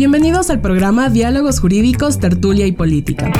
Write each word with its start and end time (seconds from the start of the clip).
Bienvenidos 0.00 0.48
al 0.48 0.62
programa 0.62 1.10
Diálogos 1.10 1.60
Jurídicos, 1.60 2.18
Tertulia 2.18 2.66
y 2.66 2.72
Política. 2.72 3.30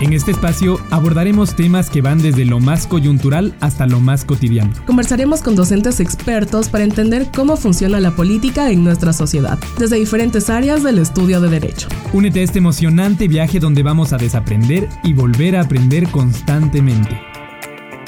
En 0.00 0.12
este 0.12 0.30
espacio 0.30 0.78
abordaremos 0.92 1.56
temas 1.56 1.90
que 1.90 2.00
van 2.00 2.22
desde 2.22 2.44
lo 2.44 2.60
más 2.60 2.86
coyuntural 2.86 3.52
hasta 3.58 3.88
lo 3.88 3.98
más 3.98 4.24
cotidiano. 4.24 4.72
Conversaremos 4.86 5.42
con 5.42 5.56
docentes 5.56 5.98
expertos 5.98 6.68
para 6.68 6.84
entender 6.84 7.26
cómo 7.34 7.56
funciona 7.56 7.98
la 7.98 8.12
política 8.12 8.70
en 8.70 8.84
nuestra 8.84 9.12
sociedad, 9.12 9.58
desde 9.80 9.96
diferentes 9.96 10.48
áreas 10.48 10.84
del 10.84 10.98
estudio 10.98 11.40
de 11.40 11.48
derecho. 11.48 11.88
Únete 12.12 12.38
a 12.38 12.42
este 12.44 12.58
emocionante 12.60 13.26
viaje 13.26 13.58
donde 13.58 13.82
vamos 13.82 14.12
a 14.12 14.18
desaprender 14.18 14.88
y 15.02 15.12
volver 15.12 15.56
a 15.56 15.62
aprender 15.62 16.06
constantemente. 16.10 17.20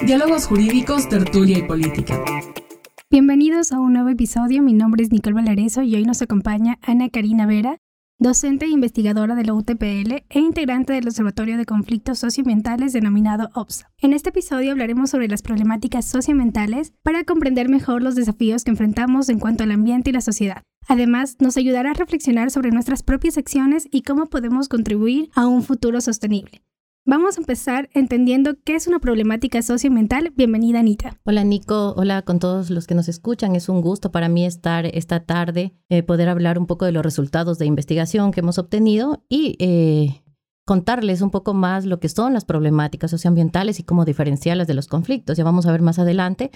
Diálogos 0.07 0.46
jurídicos, 0.46 1.09
tertulia 1.09 1.59
y 1.59 1.62
política. 1.62 2.14
Bienvenidos 3.15 3.71
a 3.71 3.79
un 3.79 3.93
nuevo 3.93 4.09
episodio. 4.09 4.61
Mi 4.61 4.73
nombre 4.73 5.05
es 5.05 5.12
Nicole 5.12 5.37
Valareso 5.37 5.83
y 5.83 5.95
hoy 5.95 6.03
nos 6.03 6.21
acompaña 6.21 6.81
Ana 6.83 7.11
Karina 7.11 7.46
Vera, 7.46 7.79
docente 8.18 8.64
e 8.64 8.71
investigadora 8.71 9.36
de 9.36 9.45
la 9.45 9.55
UTPL 9.55 10.25
e 10.29 10.41
integrante 10.41 10.95
del 10.95 11.07
Observatorio 11.07 11.57
de 11.57 11.64
Conflictos 11.64 12.19
Socioambientales 12.19 12.93
denominado 12.93 13.50
OPSA. 13.55 13.93
En 13.99 14.14
este 14.14 14.31
episodio 14.31 14.72
hablaremos 14.72 15.11
sobre 15.11 15.29
las 15.29 15.43
problemáticas 15.43 16.07
socioambientales 16.07 16.93
para 17.05 17.22
comprender 17.22 17.69
mejor 17.69 18.03
los 18.03 18.17
desafíos 18.17 18.64
que 18.64 18.72
enfrentamos 18.72 19.29
en 19.29 19.39
cuanto 19.39 19.63
al 19.63 19.71
ambiente 19.71 20.11
y 20.11 20.13
la 20.13 20.21
sociedad. 20.21 20.64
Además, 20.89 21.36
nos 21.39 21.57
ayudará 21.57 21.93
a 21.93 21.94
reflexionar 21.94 22.50
sobre 22.50 22.72
nuestras 22.72 23.05
propias 23.05 23.39
acciones 23.39 23.86
y 23.93 24.03
cómo 24.03 24.27
podemos 24.27 24.69
contribuir 24.69 25.31
a 25.36 25.46
un 25.46 25.63
futuro 25.63 26.00
sostenible. 26.00 26.64
Vamos 27.07 27.36
a 27.36 27.40
empezar 27.40 27.90
entendiendo 27.93 28.54
qué 28.64 28.76
es 28.76 28.86
una 28.86 28.99
problemática 28.99 29.61
socioambiental. 29.61 30.32
Bienvenida, 30.35 30.79
Anita. 30.79 31.21
Hola, 31.25 31.44
Nico. 31.44 31.93
Hola 31.99 32.22
con 32.22 32.39
todos 32.39 32.70
los 32.70 32.86
que 32.86 32.94
nos 32.94 33.11
escuchan. 33.11 33.55
Es 33.55 33.69
un 33.69 33.83
gusto 33.83 34.11
para 34.11 34.30
mí 34.30 34.47
estar 34.47 34.86
esta 34.86 35.20
tarde, 35.20 35.75
eh, 35.91 36.03
poder 36.03 36.30
hablar 36.30 36.58
un 36.58 36.67
poco 36.67 36.86
de 36.86 36.92
los 36.92 37.03
resultados 37.03 37.58
de 37.58 37.67
investigación 37.67 38.30
que 38.30 38.41
hemos 38.41 38.56
obtenido 38.56 39.22
y 39.28 39.56
eh, 39.58 40.22
contarles 40.64 41.20
un 41.20 41.30
poco 41.30 41.52
más 41.52 41.84
lo 41.84 42.00
que 42.00 42.08
son 42.08 42.32
las 42.32 42.47
problemáticas 42.47 43.10
socioambientales 43.10 43.80
y 43.80 43.82
cómo 43.82 44.06
diferenciarlas 44.06 44.66
de 44.66 44.72
los 44.72 44.86
conflictos. 44.86 45.36
Ya 45.36 45.44
vamos 45.44 45.66
a 45.66 45.72
ver 45.72 45.82
más 45.82 45.98
adelante. 45.98 46.52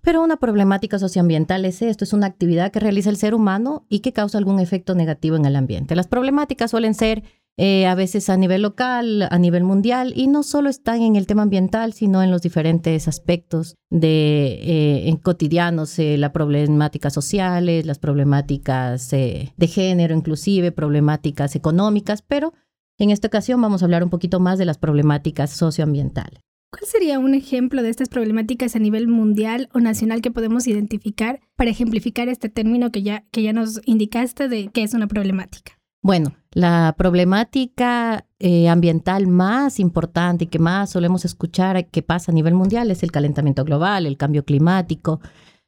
Pero 0.00 0.20
una 0.20 0.36
problemática 0.36 0.98
socioambiental 0.98 1.64
es 1.64 1.80
esto, 1.80 2.02
es 2.02 2.12
una 2.12 2.26
actividad 2.26 2.72
que 2.72 2.80
realiza 2.80 3.10
el 3.10 3.16
ser 3.16 3.34
humano 3.34 3.86
y 3.88 4.00
que 4.00 4.12
causa 4.12 4.38
algún 4.38 4.58
efecto 4.58 4.96
negativo 4.96 5.36
en 5.36 5.44
el 5.44 5.54
ambiente. 5.54 5.94
Las 5.94 6.08
problemáticas 6.08 6.72
suelen 6.72 6.94
ser 6.94 7.22
eh, 7.58 7.86
a 7.86 7.94
veces 7.94 8.28
a 8.28 8.36
nivel 8.36 8.62
local, 8.62 9.28
a 9.30 9.38
nivel 9.38 9.64
mundial, 9.64 10.12
y 10.14 10.26
no 10.26 10.42
solo 10.42 10.68
están 10.68 11.00
en 11.02 11.16
el 11.16 11.26
tema 11.26 11.42
ambiental, 11.42 11.92
sino 11.94 12.22
en 12.22 12.30
los 12.30 12.42
diferentes 12.42 13.08
aspectos 13.08 13.76
de 13.90 14.58
eh, 14.62 15.18
cotidianos, 15.22 15.98
eh, 15.98 16.18
las 16.18 16.32
problemáticas 16.32 17.14
sociales, 17.14 17.86
las 17.86 17.98
problemáticas 17.98 19.10
de 19.10 19.68
género, 19.68 20.14
inclusive 20.14 20.70
problemáticas 20.72 21.56
económicas, 21.56 22.22
pero 22.22 22.52
en 22.98 23.10
esta 23.10 23.28
ocasión 23.28 23.60
vamos 23.60 23.82
a 23.82 23.86
hablar 23.86 24.04
un 24.04 24.10
poquito 24.10 24.40
más 24.40 24.58
de 24.58 24.64
las 24.64 24.78
problemáticas 24.78 25.50
socioambientales. 25.50 26.40
¿Cuál 26.70 26.84
sería 26.84 27.18
un 27.18 27.34
ejemplo 27.34 27.82
de 27.82 27.88
estas 27.88 28.08
problemáticas 28.08 28.76
a 28.76 28.78
nivel 28.78 29.08
mundial 29.08 29.68
o 29.72 29.80
nacional 29.80 30.20
que 30.20 30.30
podemos 30.30 30.66
identificar 30.66 31.40
para 31.56 31.70
ejemplificar 31.70 32.28
este 32.28 32.48
término 32.48 32.90
que 32.90 33.02
ya, 33.02 33.24
que 33.30 33.42
ya 33.42 33.52
nos 33.52 33.80
indicaste 33.86 34.48
de 34.48 34.68
qué 34.68 34.82
es 34.82 34.92
una 34.92 35.06
problemática? 35.06 35.78
Bueno, 36.06 36.36
la 36.52 36.94
problemática 36.96 38.26
eh, 38.38 38.68
ambiental 38.68 39.26
más 39.26 39.80
importante 39.80 40.44
y 40.44 40.46
que 40.46 40.60
más 40.60 40.90
solemos 40.90 41.24
escuchar 41.24 41.84
que 41.88 42.00
pasa 42.00 42.30
a 42.30 42.34
nivel 42.36 42.54
mundial 42.54 42.92
es 42.92 43.02
el 43.02 43.10
calentamiento 43.10 43.64
global, 43.64 44.06
el 44.06 44.16
cambio 44.16 44.44
climático, 44.44 45.20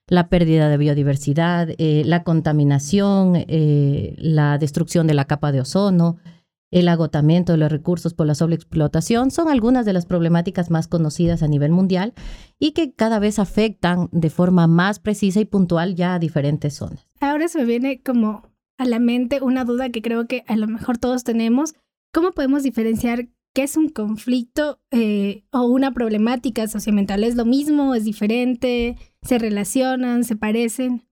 la 0.07 0.29
pérdida 0.29 0.69
de 0.69 0.77
biodiversidad, 0.77 1.71
eh, 1.77 2.05
la 2.07 2.23
contaminación, 2.23 3.33
eh, 3.35 4.15
la 4.17 4.59
destrucción 4.59 5.09
de 5.09 5.15
la 5.15 5.25
capa 5.25 5.51
de 5.51 5.63
ozono, 5.63 6.19
el 6.71 6.87
agotamiento 6.87 7.51
de 7.51 7.59
los 7.59 7.73
recursos 7.73 8.15
por 8.15 8.29
la 8.29 8.37
sobreexplotación 8.37 9.33
son 9.33 9.49
algunas 9.49 9.87
de 9.87 9.93
las 9.93 10.07
problemáticas 10.07 10.71
más 10.71 10.87
conocidas 10.87 11.43
a 11.43 11.49
nivel 11.49 11.73
mundial 11.73 12.15
y 12.61 12.75
que 12.75 12.93
cada 12.93 13.19
vez 13.19 13.41
afectan 13.41 14.09
de 14.13 14.31
forma 14.31 14.69
más 14.69 15.01
precisa 15.01 15.41
y 15.41 15.47
puntual 15.47 15.97
ya 15.97 16.15
a 16.15 16.19
diferentes 16.21 16.75
zonas. 16.75 17.09
Ahora 17.21 17.49
se 17.49 17.59
me 17.59 17.65
viene 17.65 18.01
como 18.05 18.48
a 18.79 18.85
la 18.85 18.99
mente 18.99 19.43
una 19.43 19.65
duda 19.65 19.91
que 19.91 20.01
creo 20.01 20.27
que 20.27 20.45
a 20.47 20.57
lo 20.57 20.67
mejor 20.67 20.99
todos 20.99 21.25
tenemos. 21.25 21.75
¿Cómo 22.13 22.33
podemos 22.33 22.63
diferenciar 22.63 23.29
qué 23.55 23.65
es 23.65 23.77
un 23.77 23.89
conflicto 23.89 24.81
eh, 24.91 25.45
o 25.51 25.63
una 25.63 25.93
problemática 25.93 26.67
socioambiental? 26.69 27.25
¿Es 27.25 27.35
lo 27.35 27.45
mismo? 27.45 27.95
¿Es 27.95 28.05
diferente? 28.05 28.97
¿Se 29.23 29.39
relacionan? 29.39 30.25
¿Se 30.25 30.37
parecen? 30.37 31.08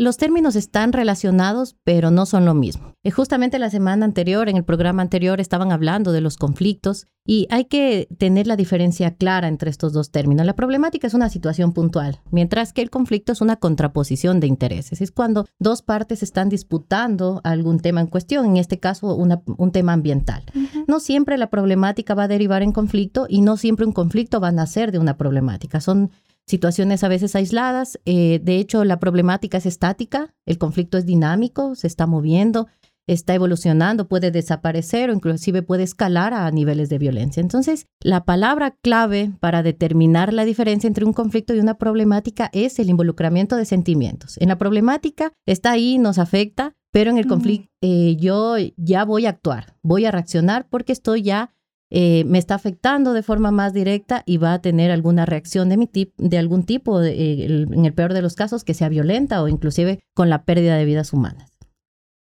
Los 0.00 0.16
términos 0.16 0.54
están 0.54 0.92
relacionados, 0.92 1.74
pero 1.82 2.12
no 2.12 2.24
son 2.24 2.44
lo 2.44 2.54
mismo. 2.54 2.94
Y 3.02 3.10
justamente 3.10 3.58
la 3.58 3.68
semana 3.68 4.04
anterior, 4.04 4.48
en 4.48 4.56
el 4.56 4.62
programa 4.64 5.02
anterior, 5.02 5.40
estaban 5.40 5.72
hablando 5.72 6.12
de 6.12 6.20
los 6.20 6.36
conflictos 6.36 7.08
y 7.26 7.48
hay 7.50 7.64
que 7.64 8.06
tener 8.16 8.46
la 8.46 8.54
diferencia 8.54 9.16
clara 9.16 9.48
entre 9.48 9.70
estos 9.70 9.92
dos 9.92 10.12
términos. 10.12 10.46
La 10.46 10.54
problemática 10.54 11.08
es 11.08 11.14
una 11.14 11.28
situación 11.28 11.72
puntual, 11.72 12.20
mientras 12.30 12.72
que 12.72 12.80
el 12.80 12.90
conflicto 12.90 13.32
es 13.32 13.40
una 13.40 13.56
contraposición 13.56 14.38
de 14.38 14.46
intereses. 14.46 15.00
Es 15.00 15.10
cuando 15.10 15.46
dos 15.58 15.82
partes 15.82 16.22
están 16.22 16.48
disputando 16.48 17.40
algún 17.42 17.80
tema 17.80 18.00
en 18.00 18.06
cuestión, 18.06 18.46
en 18.46 18.56
este 18.56 18.78
caso 18.78 19.16
un 19.16 19.72
tema 19.72 19.94
ambiental. 19.94 20.44
No 20.86 21.00
siempre 21.00 21.36
la 21.38 21.50
problemática 21.50 22.14
va 22.14 22.22
a 22.22 22.28
derivar 22.28 22.62
en 22.62 22.70
conflicto 22.70 23.26
y 23.28 23.40
no 23.40 23.56
siempre 23.56 23.84
un 23.84 23.92
conflicto 23.92 24.38
va 24.38 24.48
a 24.48 24.52
nacer 24.52 24.92
de 24.92 25.00
una 25.00 25.16
problemática. 25.16 25.80
Son 25.80 26.12
situaciones 26.48 27.04
a 27.04 27.08
veces 27.08 27.36
aisladas. 27.36 28.00
Eh, 28.04 28.40
de 28.42 28.56
hecho, 28.56 28.84
la 28.84 28.98
problemática 28.98 29.58
es 29.58 29.66
estática, 29.66 30.34
el 30.46 30.58
conflicto 30.58 30.98
es 30.98 31.06
dinámico, 31.06 31.74
se 31.74 31.86
está 31.86 32.06
moviendo, 32.06 32.66
está 33.06 33.34
evolucionando, 33.34 34.08
puede 34.08 34.30
desaparecer 34.30 35.10
o 35.10 35.14
inclusive 35.14 35.62
puede 35.62 35.82
escalar 35.82 36.34
a 36.34 36.50
niveles 36.50 36.88
de 36.88 36.98
violencia. 36.98 37.40
Entonces, 37.40 37.86
la 38.00 38.24
palabra 38.24 38.76
clave 38.82 39.32
para 39.40 39.62
determinar 39.62 40.32
la 40.32 40.44
diferencia 40.44 40.88
entre 40.88 41.04
un 41.04 41.12
conflicto 41.12 41.54
y 41.54 41.60
una 41.60 41.78
problemática 41.78 42.50
es 42.52 42.78
el 42.78 42.90
involucramiento 42.90 43.56
de 43.56 43.64
sentimientos. 43.64 44.36
En 44.38 44.48
la 44.48 44.58
problemática 44.58 45.32
está 45.46 45.72
ahí, 45.72 45.98
nos 45.98 46.18
afecta, 46.18 46.74
pero 46.92 47.10
en 47.10 47.18
el 47.18 47.26
conflicto 47.26 47.68
eh, 47.80 48.16
yo 48.18 48.56
ya 48.76 49.04
voy 49.04 49.26
a 49.26 49.30
actuar, 49.30 49.74
voy 49.82 50.04
a 50.04 50.10
reaccionar 50.10 50.66
porque 50.68 50.92
estoy 50.92 51.22
ya 51.22 51.54
eh, 51.90 52.24
me 52.24 52.38
está 52.38 52.54
afectando 52.54 53.12
de 53.12 53.22
forma 53.22 53.50
más 53.50 53.72
directa 53.72 54.22
y 54.26 54.36
va 54.36 54.54
a 54.54 54.60
tener 54.60 54.90
alguna 54.90 55.24
reacción 55.24 55.68
de, 55.68 55.76
mi 55.76 55.90
de 56.16 56.38
algún 56.38 56.64
tipo, 56.64 57.02
eh, 57.02 57.44
en 57.46 57.84
el 57.84 57.94
peor 57.94 58.12
de 58.12 58.22
los 58.22 58.34
casos, 58.34 58.64
que 58.64 58.74
sea 58.74 58.88
violenta 58.88 59.42
o 59.42 59.48
inclusive 59.48 60.00
con 60.14 60.28
la 60.28 60.44
pérdida 60.44 60.76
de 60.76 60.84
vidas 60.84 61.12
humanas. 61.12 61.50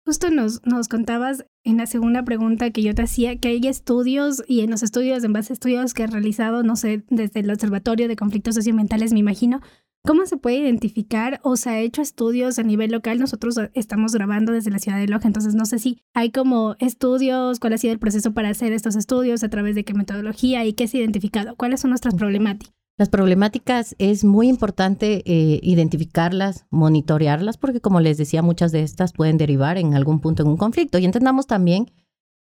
Justo 0.05 0.31
nos, 0.31 0.65
nos 0.65 0.87
contabas 0.87 1.45
en 1.63 1.77
la 1.77 1.85
segunda 1.85 2.23
pregunta 2.23 2.71
que 2.71 2.81
yo 2.81 2.95
te 2.95 3.03
hacía 3.03 3.37
que 3.37 3.49
hay 3.49 3.67
estudios 3.67 4.43
y 4.47 4.61
en 4.61 4.71
los 4.71 4.81
estudios, 4.81 5.23
en 5.23 5.33
base 5.33 5.53
a 5.53 5.55
estudios 5.55 5.93
que 5.93 6.03
he 6.03 6.07
realizado, 6.07 6.63
no 6.63 6.75
sé, 6.75 7.03
desde 7.09 7.41
el 7.41 7.51
Observatorio 7.51 8.07
de 8.07 8.15
Conflictos 8.15 8.55
Socioambientales, 8.55 9.13
me 9.13 9.19
imagino, 9.19 9.61
¿Cómo 10.09 10.25
se 10.25 10.37
puede 10.37 10.57
identificar 10.57 11.39
o 11.43 11.55
se 11.55 11.69
ha 11.69 11.79
hecho 11.81 12.01
estudios 12.01 12.57
a 12.57 12.63
nivel 12.63 12.89
local? 12.89 13.19
Nosotros 13.19 13.59
estamos 13.75 14.11
grabando 14.11 14.51
desde 14.51 14.71
la 14.71 14.79
ciudad 14.79 14.97
de 14.97 15.07
Loja, 15.07 15.27
entonces 15.27 15.53
no 15.53 15.67
sé 15.67 15.77
si 15.77 16.01
hay 16.15 16.31
como 16.31 16.75
estudios, 16.79 17.59
cuál 17.59 17.73
ha 17.73 17.77
sido 17.77 17.93
el 17.93 17.99
proceso 17.99 18.33
para 18.33 18.49
hacer 18.49 18.73
estos 18.73 18.95
estudios, 18.95 19.43
a 19.43 19.49
través 19.49 19.75
de 19.75 19.83
qué 19.83 19.93
metodología 19.93 20.65
y 20.65 20.73
qué 20.73 20.87
se 20.87 20.97
ha 20.97 21.01
identificado, 21.01 21.55
cuáles 21.55 21.81
son 21.81 21.91
nuestras 21.91 22.15
problemáticas. 22.15 22.73
Las 22.97 23.09
problemáticas 23.09 23.95
es 23.99 24.23
muy 24.25 24.49
importante 24.49 25.21
eh, 25.27 25.59
identificarlas, 25.61 26.65
monitorearlas, 26.71 27.59
porque 27.59 27.79
como 27.79 27.99
les 27.99 28.17
decía, 28.17 28.41
muchas 28.41 28.71
de 28.71 28.81
estas 28.81 29.13
pueden 29.13 29.37
derivar 29.37 29.77
en 29.77 29.93
algún 29.93 30.21
punto 30.21 30.41
en 30.41 30.49
un 30.49 30.57
conflicto. 30.57 30.97
Y 30.97 31.05
entendamos 31.05 31.45
también 31.45 31.91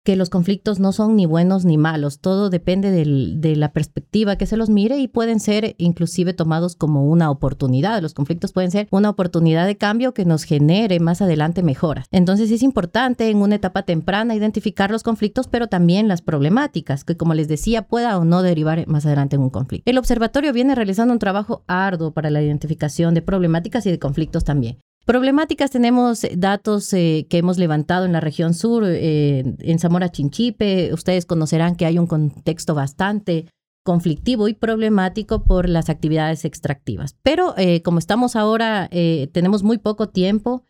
que 0.04 0.16
los 0.16 0.30
conflictos 0.30 0.80
no 0.80 0.92
son 0.92 1.16
ni 1.16 1.26
buenos 1.26 1.64
ni 1.64 1.76
malos, 1.76 2.20
todo 2.20 2.48
depende 2.48 2.90
de 2.90 3.56
la 3.56 3.72
perspectiva 3.72 4.36
que 4.36 4.46
se 4.46 4.56
los 4.56 4.70
mire 4.70 4.98
y 4.98 5.08
pueden 5.08 5.40
ser 5.40 5.74
inclusive 5.78 6.32
tomados 6.32 6.74
como 6.74 7.04
una 7.04 7.30
oportunidad. 7.30 8.00
Los 8.00 8.14
conflictos 8.14 8.52
pueden 8.52 8.70
ser 8.70 8.88
una 8.90 9.10
oportunidad 9.10 9.66
de 9.66 9.76
cambio 9.76 10.14
que 10.14 10.24
nos 10.24 10.44
genere 10.44 11.00
más 11.00 11.20
adelante 11.20 11.62
mejoras. 11.62 12.06
Entonces 12.10 12.50
es 12.50 12.62
importante 12.62 13.28
en 13.28 13.38
una 13.38 13.56
etapa 13.56 13.82
temprana 13.82 14.34
identificar 14.34 14.90
los 14.90 15.02
conflictos, 15.02 15.48
pero 15.48 15.66
también 15.66 16.08
las 16.08 16.22
problemáticas, 16.22 17.04
que 17.04 17.16
como 17.16 17.34
les 17.34 17.48
decía, 17.48 17.82
pueda 17.82 18.18
o 18.18 18.24
no 18.24 18.42
derivar 18.42 18.86
más 18.86 19.04
adelante 19.04 19.36
en 19.36 19.42
un 19.42 19.50
conflicto. 19.50 19.90
El 19.90 19.98
observatorio 19.98 20.52
viene 20.52 20.74
realizando 20.74 21.12
un 21.12 21.18
trabajo 21.18 21.62
arduo 21.66 22.12
para 22.12 22.30
la 22.30 22.42
identificación 22.42 23.14
de 23.14 23.22
problemáticas 23.22 23.84
y 23.86 23.90
de 23.90 23.98
conflictos 23.98 24.44
también. 24.44 24.78
Problemáticas 25.04 25.70
tenemos 25.70 26.22
eh, 26.24 26.34
datos 26.36 26.92
eh, 26.92 27.26
que 27.28 27.38
hemos 27.38 27.58
levantado 27.58 28.04
en 28.04 28.12
la 28.12 28.20
región 28.20 28.54
sur, 28.54 28.84
eh, 28.86 29.56
en 29.58 29.78
Zamora 29.78 30.10
Chinchipe. 30.10 30.92
Ustedes 30.92 31.26
conocerán 31.26 31.76
que 31.76 31.86
hay 31.86 31.98
un 31.98 32.06
contexto 32.06 32.74
bastante 32.74 33.46
conflictivo 33.82 34.46
y 34.46 34.54
problemático 34.54 35.42
por 35.42 35.68
las 35.68 35.88
actividades 35.88 36.44
extractivas. 36.44 37.16
Pero 37.22 37.54
como 37.82 37.98
estamos 37.98 38.36
ahora, 38.36 38.90
tenemos 39.32 39.62
muy 39.62 39.78
poco 39.78 40.10
tiempo 40.10 40.64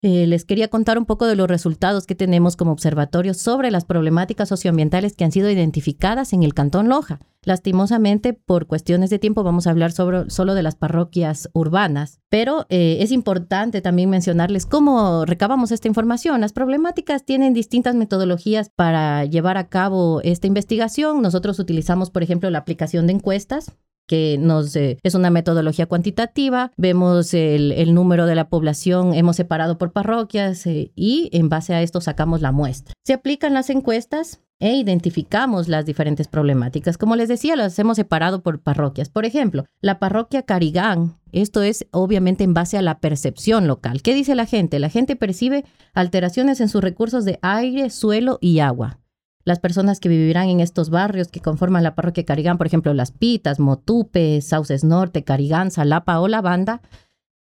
eh, 0.00 0.26
les 0.28 0.44
quería 0.44 0.68
contar 0.68 0.96
un 0.96 1.06
poco 1.06 1.26
de 1.26 1.34
los 1.34 1.48
resultados 1.48 2.06
que 2.06 2.14
tenemos 2.14 2.56
como 2.56 2.70
observatorio 2.70 3.34
sobre 3.34 3.70
las 3.72 3.84
problemáticas 3.84 4.48
socioambientales 4.48 5.16
que 5.16 5.24
han 5.24 5.32
sido 5.32 5.50
identificadas 5.50 6.32
en 6.32 6.44
el 6.44 6.54
Cantón 6.54 6.88
Loja. 6.88 7.18
Lastimosamente, 7.42 8.32
por 8.32 8.66
cuestiones 8.66 9.10
de 9.10 9.18
tiempo, 9.18 9.42
vamos 9.42 9.66
a 9.66 9.70
hablar 9.70 9.90
solo 9.92 10.54
de 10.54 10.62
las 10.62 10.76
parroquias 10.76 11.48
urbanas, 11.52 12.20
pero 12.28 12.66
eh, 12.68 12.98
es 13.00 13.10
importante 13.10 13.80
también 13.80 14.10
mencionarles 14.10 14.66
cómo 14.66 15.24
recabamos 15.24 15.72
esta 15.72 15.88
información. 15.88 16.40
Las 16.40 16.52
problemáticas 16.52 17.24
tienen 17.24 17.54
distintas 17.54 17.94
metodologías 17.94 18.68
para 18.68 19.24
llevar 19.24 19.56
a 19.56 19.68
cabo 19.68 20.20
esta 20.22 20.46
investigación. 20.46 21.22
Nosotros 21.22 21.58
utilizamos, 21.58 22.10
por 22.10 22.22
ejemplo, 22.22 22.50
la 22.50 22.58
aplicación 22.58 23.06
de 23.06 23.14
encuestas 23.14 23.72
que 24.08 24.38
nos 24.38 24.74
eh, 24.74 24.98
es 25.04 25.14
una 25.14 25.30
metodología 25.30 25.86
cuantitativa. 25.86 26.72
Vemos 26.76 27.34
el, 27.34 27.94
número 27.94 28.26
de 28.26 28.34
la 28.34 28.48
población, 28.48 29.14
hemos 29.14 29.36
separado 29.36 29.78
por 29.78 29.92
parroquias 29.92 30.66
eh, 30.66 30.90
y 30.96 31.28
en 31.32 31.48
base 31.48 31.74
a 31.74 31.82
esto 31.82 32.00
sacamos 32.00 32.40
la 32.40 32.50
muestra. 32.50 32.94
Se 33.04 33.12
aplican 33.12 33.54
las 33.54 33.70
encuestas 33.70 34.40
e 34.60 34.74
identificamos 34.74 35.68
las 35.68 35.86
diferentes 35.86 36.26
problemáticas. 36.26 36.98
Como 36.98 37.14
les 37.14 37.28
decía, 37.28 37.54
las 37.54 37.78
hemos 37.78 37.96
separado 37.96 38.42
por 38.42 38.60
parroquias. 38.60 39.08
Por 39.08 39.24
ejemplo, 39.24 39.66
la 39.80 40.00
parroquia 40.00 40.42
Carigán, 40.42 41.16
esto 41.30 41.62
es 41.62 41.86
obviamente 41.92 42.42
en 42.42 42.54
base 42.54 42.76
a 42.76 42.82
la 42.82 42.98
percepción 42.98 43.68
local. 43.68 44.02
¿Qué 44.02 44.14
dice 44.14 44.34
la 44.34 44.46
gente? 44.46 44.80
La 44.80 44.88
gente 44.88 45.14
percibe 45.14 45.64
alteraciones 45.94 46.60
en 46.60 46.68
sus 46.68 46.82
recursos 46.82 47.24
de 47.24 47.38
aire, 47.42 47.90
suelo 47.90 48.38
y 48.40 48.58
agua 48.58 48.98
las 49.48 49.60
personas 49.60 49.98
que 49.98 50.10
vivirán 50.10 50.50
en 50.50 50.60
estos 50.60 50.90
barrios 50.90 51.28
que 51.28 51.40
conforman 51.40 51.82
la 51.82 51.94
parroquia 51.94 52.26
Carigán, 52.26 52.58
por 52.58 52.66
ejemplo, 52.66 52.92
Las 52.92 53.12
Pitas, 53.12 53.58
Motupe, 53.58 54.42
Sauces 54.42 54.84
Norte, 54.84 55.24
Carigán, 55.24 55.70
Salapa 55.70 56.20
o 56.20 56.28
La 56.28 56.42
Banda, 56.42 56.82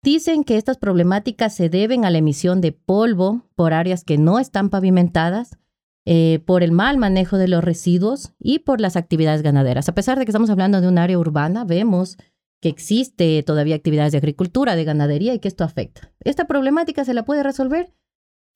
dicen 0.02 0.46
que 0.46 0.56
estas 0.56 0.78
problemáticas 0.78 1.54
se 1.54 1.68
deben 1.68 2.06
a 2.06 2.10
la 2.10 2.20
emisión 2.20 2.62
de 2.62 2.72
polvo 2.72 3.42
por 3.56 3.74
áreas 3.74 4.06
que 4.06 4.18
no 4.18 4.40
están 4.40 4.70
pavimentadas, 4.70 5.58
eh, 6.06 6.40
por 6.46 6.64
el 6.64 6.72
mal 6.72 6.98
manejo 6.98 7.38
de 7.38 7.50
los 7.50 7.62
residuos 7.62 8.32
y 8.40 8.60
por 8.60 8.80
las 8.80 8.96
actividades 8.96 9.42
ganaderas. 9.42 9.90
A 9.90 9.94
pesar 9.94 10.18
de 10.18 10.24
que 10.24 10.32
estamos 10.32 10.50
hablando 10.50 10.80
de 10.80 10.88
un 10.88 10.98
área 10.98 11.20
urbana, 11.20 11.66
vemos 11.66 12.16
que 12.62 12.70
existe 12.70 13.44
todavía 13.44 13.76
actividades 13.76 14.14
de 14.14 14.20
agricultura, 14.20 14.78
de 14.78 14.86
ganadería 14.86 15.34
y 15.34 15.40
que 15.40 15.50
esto 15.50 15.66
afecta. 15.66 16.14
Esta 16.22 16.48
problemática 16.48 17.04
se 17.04 17.14
la 17.14 17.26
puede 17.26 17.44
resolver 17.44 17.92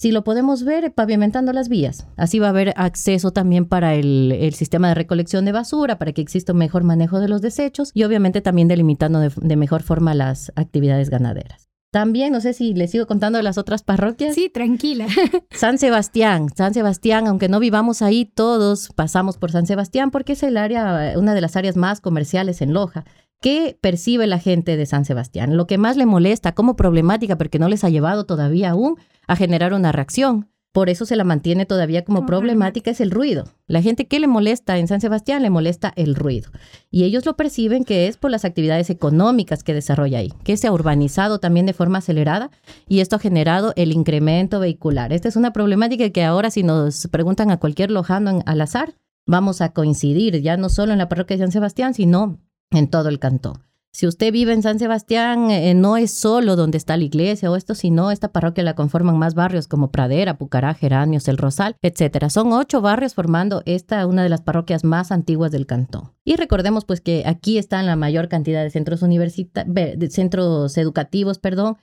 si 0.02 0.12
lo 0.12 0.24
podemos 0.24 0.64
ver, 0.64 0.92
pavimentando 0.96 1.54
las 1.54 1.70
vías. 1.70 2.08
Así 2.18 2.40
va 2.40 2.48
a 2.48 2.50
haber 2.50 2.74
acceso 2.76 3.30
también 3.30 3.68
para 3.68 3.94
el, 3.94 4.52
sistema 4.56 4.88
de 4.88 4.96
recolección 4.96 5.46
de 5.46 5.52
basura, 5.52 6.00
para 6.00 6.12
que 6.12 6.22
exista 6.22 6.54
un 6.54 6.58
mejor 6.58 6.84
manejo 6.84 7.20
de 7.20 7.28
los 7.28 7.44
desechos 7.44 7.92
y 7.94 8.04
obviamente 8.04 8.42
también 8.42 8.68
delimitando 8.68 9.20
de, 9.20 9.56
mejor 9.56 9.84
forma 9.84 10.16
las 10.16 10.52
actividades 10.56 11.12
ganaderas. 11.12 11.70
También, 11.92 12.34
no 12.34 12.42
sé 12.42 12.54
si 12.54 12.74
les 12.74 12.90
sigo 12.90 13.06
contando 13.06 13.38
de 13.38 13.44
las 13.44 13.60
otras 13.60 13.84
parroquias. 13.84 14.34
Sí, 14.34 14.50
tranquila. 14.50 15.06
San 15.52 15.78
Sebastián, 15.78 16.48
San 16.56 16.74
Sebastián, 16.74 17.28
aunque 17.28 17.48
no 17.48 17.60
vivamos 17.60 18.02
ahí, 18.02 18.26
todos 18.26 18.90
pasamos 18.96 19.38
por 19.38 19.52
San 19.52 19.68
Sebastián 19.68 20.10
porque 20.10 20.34
es 20.34 20.42
el 20.42 20.58
área, 20.58 21.14
una 21.16 21.36
de 21.36 21.42
las 21.42 21.56
áreas 21.56 21.78
más 21.78 22.02
comerciales 22.02 22.64
en 22.64 22.74
Loja. 22.74 23.06
¿Qué 23.42 23.76
percibe 23.82 24.28
la 24.28 24.38
gente 24.38 24.78
de 24.78 24.86
San 24.86 25.04
Sebastián? 25.04 25.58
Lo 25.58 25.66
que 25.66 25.80
más 25.80 25.98
le 25.98 26.06
molesta 26.06 26.54
como 26.54 26.76
problemática, 26.76 27.40
porque 27.40 27.58
no 27.58 27.70
les 27.70 27.84
ha 27.84 27.90
llevado 27.90 28.26
todavía 28.26 28.70
aún 28.70 28.98
a 29.28 29.36
generar 29.36 29.74
una 29.74 29.92
reacción. 29.92 30.52
Por 30.72 30.90
eso 30.90 31.08
se 31.08 31.16
la 31.16 31.24
mantiene 31.24 31.66
todavía 31.66 32.06
como 32.06 32.28
problemática, 32.28 32.92
es 32.92 33.02
el 33.02 33.10
ruido. 33.10 33.46
La 33.66 33.82
gente 33.82 34.06
que 34.06 34.20
le 34.20 34.28
molesta 34.28 34.78
en 34.78 34.88
San 34.88 35.02
Sebastián 35.02 35.42
le 35.42 35.50
molesta 35.50 35.92
el 35.96 36.14
ruido. 36.14 36.52
Y 36.92 37.04
ellos 37.04 37.26
lo 37.26 37.36
perciben 37.36 37.84
que 37.84 38.08
es 38.08 38.16
por 38.16 38.30
las 38.30 38.46
actividades 38.46 38.92
económicas 38.92 39.64
que 39.64 39.74
desarrolla 39.74 40.20
ahí, 40.20 40.32
que 40.44 40.56
se 40.56 40.68
ha 40.68 40.72
urbanizado 40.72 41.40
también 41.40 41.66
de 41.66 41.74
forma 41.74 41.98
acelerada 41.98 42.52
y 42.88 43.00
esto 43.00 43.16
ha 43.16 43.20
generado 43.20 43.74
el 43.76 43.92
incremento 43.92 44.60
vehicular. 44.60 45.12
Esta 45.14 45.30
es 45.30 45.36
una 45.36 45.52
problemática 45.52 46.12
que 46.12 46.24
ahora 46.24 46.52
si 46.52 46.62
nos 46.62 47.08
preguntan 47.08 47.50
a 47.50 47.58
cualquier 47.58 47.90
lojano 47.90 48.44
al 48.46 48.62
azar, 48.62 48.94
vamos 49.26 49.62
a 49.62 49.74
coincidir 49.74 50.42
ya 50.42 50.58
no 50.58 50.70
solo 50.70 50.92
en 50.92 51.00
la 51.00 51.10
parroquia 51.10 51.38
de 51.38 51.44
San 51.44 51.52
Sebastián, 51.52 51.96
sino 51.96 52.40
en 52.72 52.90
todo 52.90 53.10
el 53.10 53.20
cantón. 53.20 53.62
Si 53.94 54.08
usted 54.08 54.32
vive 54.32 54.54
en 54.54 54.64
San 54.64 54.80
Sebastián, 54.80 55.52
eh, 55.52 55.74
no 55.74 55.98
es 55.98 56.12
solo 56.12 56.56
donde 56.56 56.78
está 56.78 56.96
la 56.96 57.04
iglesia 57.04 57.52
o 57.52 57.58
esto, 57.58 57.76
sino 57.76 58.10
esta 58.10 58.32
parroquia 58.32 58.64
la 58.64 58.74
conforman 58.74 59.20
más 59.20 59.36
barrios 59.36 59.68
como 59.68 59.92
Pradera, 59.92 60.38
Pucará, 60.38 60.74
Geranios, 60.74 61.28
El 61.28 61.38
Rosal, 61.38 61.76
etcétera. 61.82 62.30
Son 62.30 62.54
ocho 62.54 62.80
barrios 62.80 63.14
formando 63.14 63.64
esta 63.66 64.08
una 64.08 64.24
de 64.24 64.30
las 64.30 64.42
parroquias 64.42 64.86
más 64.86 65.12
antiguas 65.12 65.52
del 65.52 65.68
cantón. 65.68 66.14
Y 66.24 66.38
recordemos 66.38 66.86
pues 66.86 67.02
que 67.02 67.24
aquí 67.26 67.58
están 67.58 67.86
la 67.86 67.98
mayor 67.98 68.30
cantidad 68.30 68.64
de 68.64 68.70
centros 68.70 69.02
de 69.02 70.10
centros 70.10 70.78
educativos, 70.78 71.38
perdón, 71.40 71.76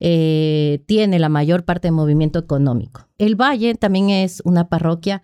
eh, 0.00 0.84
tiene 0.86 1.18
la 1.18 1.30
mayor 1.30 1.64
parte 1.64 1.88
de 1.88 1.92
movimiento 1.92 2.38
económico. 2.38 3.08
El 3.16 3.36
Valle 3.40 3.74
también 3.74 4.10
es 4.10 4.42
una 4.44 4.68
parroquia 4.68 5.22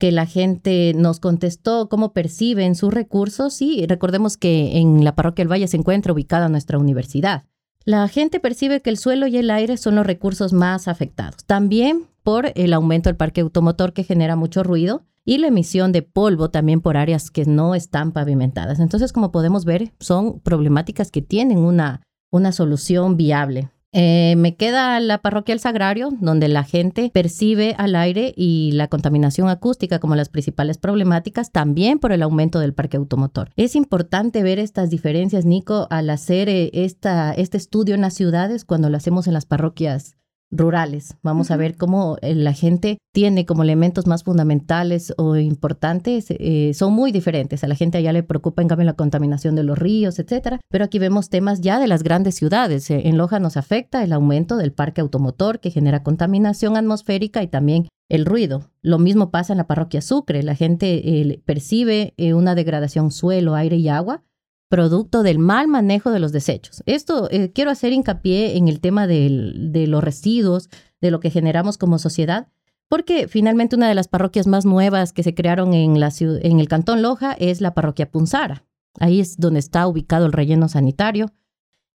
que 0.00 0.10
la 0.10 0.24
gente 0.24 0.94
nos 0.96 1.20
contestó 1.20 1.90
cómo 1.90 2.14
perciben 2.14 2.74
sus 2.74 2.92
recursos 2.92 3.60
y 3.60 3.86
recordemos 3.86 4.38
que 4.38 4.78
en 4.78 5.04
la 5.04 5.14
parroquia 5.14 5.44
del 5.44 5.52
Valle 5.52 5.68
se 5.68 5.76
encuentra 5.76 6.14
ubicada 6.14 6.48
nuestra 6.48 6.78
universidad. 6.78 7.44
La 7.84 8.08
gente 8.08 8.40
percibe 8.40 8.80
que 8.80 8.88
el 8.88 8.96
suelo 8.96 9.26
y 9.26 9.36
el 9.36 9.50
aire 9.50 9.76
son 9.76 9.96
los 9.96 10.06
recursos 10.06 10.54
más 10.54 10.88
afectados, 10.88 11.44
también 11.44 12.06
por 12.22 12.50
el 12.54 12.72
aumento 12.72 13.10
del 13.10 13.16
parque 13.16 13.42
automotor 13.42 13.92
que 13.92 14.04
genera 14.04 14.36
mucho 14.36 14.62
ruido 14.62 15.02
y 15.26 15.36
la 15.36 15.48
emisión 15.48 15.92
de 15.92 16.00
polvo 16.00 16.48
también 16.50 16.80
por 16.80 16.96
áreas 16.96 17.30
que 17.30 17.44
no 17.44 17.74
están 17.74 18.12
pavimentadas. 18.12 18.80
Entonces, 18.80 19.12
como 19.12 19.30
podemos 19.30 19.66
ver, 19.66 19.92
son 20.00 20.40
problemáticas 20.40 21.10
que 21.10 21.20
tienen 21.20 21.58
una, 21.58 22.00
una 22.30 22.52
solución 22.52 23.18
viable. 23.18 23.70
Eh, 23.92 24.34
me 24.36 24.54
queda 24.54 25.00
la 25.00 25.18
parroquia 25.18 25.52
El 25.52 25.60
Sagrario, 25.60 26.10
donde 26.20 26.46
la 26.48 26.62
gente 26.62 27.10
percibe 27.12 27.74
al 27.76 27.96
aire 27.96 28.32
y 28.36 28.70
la 28.72 28.86
contaminación 28.86 29.48
acústica 29.48 29.98
como 29.98 30.14
las 30.14 30.28
principales 30.28 30.78
problemáticas, 30.78 31.50
también 31.50 31.98
por 31.98 32.12
el 32.12 32.22
aumento 32.22 32.60
del 32.60 32.72
parque 32.72 32.98
automotor. 32.98 33.50
Es 33.56 33.74
importante 33.74 34.44
ver 34.44 34.60
estas 34.60 34.90
diferencias, 34.90 35.44
Nico, 35.44 35.88
al 35.90 36.08
hacer 36.10 36.48
eh, 36.48 36.70
esta, 36.72 37.32
este 37.32 37.56
estudio 37.56 37.96
en 37.96 38.02
las 38.02 38.14
ciudades 38.14 38.64
cuando 38.64 38.90
lo 38.90 38.96
hacemos 38.96 39.26
en 39.26 39.34
las 39.34 39.46
parroquias 39.46 40.19
rurales. 40.50 41.16
Vamos 41.22 41.50
a 41.50 41.56
ver 41.56 41.76
cómo 41.76 42.16
eh, 42.22 42.34
la 42.34 42.52
gente 42.52 42.98
tiene 43.12 43.46
como 43.46 43.62
elementos 43.62 44.06
más 44.06 44.24
fundamentales 44.24 45.14
o 45.16 45.36
importantes, 45.36 46.26
eh, 46.30 46.72
son 46.74 46.92
muy 46.92 47.12
diferentes. 47.12 47.64
A 47.64 47.68
la 47.68 47.74
gente 47.74 47.98
allá 47.98 48.12
le 48.12 48.22
preocupa 48.22 48.62
en 48.62 48.68
cambio 48.68 48.84
la 48.84 48.94
contaminación 48.94 49.54
de 49.54 49.64
los 49.64 49.78
ríos, 49.78 50.18
etcétera. 50.18 50.60
Pero 50.68 50.84
aquí 50.84 50.98
vemos 50.98 51.28
temas 51.28 51.60
ya 51.60 51.78
de 51.78 51.86
las 51.86 52.02
grandes 52.02 52.34
ciudades. 52.34 52.90
Eh, 52.90 53.08
en 53.08 53.16
Loja 53.16 53.38
nos 53.38 53.56
afecta 53.56 54.02
el 54.02 54.12
aumento 54.12 54.56
del 54.56 54.72
parque 54.72 55.00
automotor 55.00 55.60
que 55.60 55.70
genera 55.70 56.02
contaminación 56.02 56.76
atmosférica 56.76 57.42
y 57.42 57.48
también 57.48 57.88
el 58.08 58.26
ruido. 58.26 58.62
Lo 58.82 58.98
mismo 58.98 59.30
pasa 59.30 59.52
en 59.52 59.58
la 59.58 59.66
parroquia 59.66 60.02
Sucre. 60.02 60.42
La 60.42 60.56
gente 60.56 61.40
percibe 61.44 62.14
una 62.34 62.56
degradación 62.56 63.12
suelo, 63.12 63.54
aire 63.54 63.76
y 63.76 63.88
agua 63.88 64.24
producto 64.70 65.24
del 65.24 65.40
mal 65.40 65.66
manejo 65.66 66.12
de 66.12 66.20
los 66.20 66.30
desechos. 66.32 66.82
Esto 66.86 67.28
eh, 67.30 67.50
quiero 67.52 67.72
hacer 67.72 67.92
hincapié 67.92 68.56
en 68.56 68.68
el 68.68 68.80
tema 68.80 69.06
de 69.08 69.84
los 69.88 70.02
residuos, 70.02 70.70
de 71.00 71.10
lo 71.10 71.18
que 71.18 71.30
generamos 71.30 71.76
como 71.76 71.98
sociedad, 71.98 72.48
porque 72.88 73.26
finalmente 73.28 73.76
una 73.76 73.88
de 73.88 73.96
las 73.96 74.08
parroquias 74.08 74.46
más 74.46 74.64
nuevas 74.64 75.12
que 75.12 75.24
se 75.24 75.34
crearon 75.34 75.74
en, 75.74 75.96
en 75.96 76.60
el 76.60 76.68
Cantón 76.68 77.02
Loja 77.02 77.32
es 77.32 77.60
la 77.60 77.74
parroquia 77.74 78.10
Punzara. 78.10 78.64
Ahí 78.98 79.20
es 79.20 79.36
donde 79.38 79.58
está 79.58 79.86
ubicado 79.86 80.24
el 80.26 80.32
relleno 80.32 80.68
sanitario. 80.68 81.32